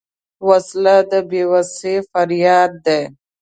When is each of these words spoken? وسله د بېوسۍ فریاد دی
وسله 0.47 0.95
د 1.09 1.11
بېوسۍ 1.29 1.95
فریاد 2.11 2.71
دی 2.85 3.01